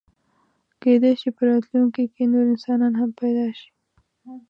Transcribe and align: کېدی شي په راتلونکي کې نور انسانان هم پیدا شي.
کېدی 0.81 1.11
شي 1.19 1.29
په 1.37 1.41
راتلونکي 1.49 2.03
کې 2.13 2.23
نور 2.31 2.45
انسانان 2.51 2.93
هم 3.01 3.09
پیدا 3.21 3.47
شي. 3.57 3.69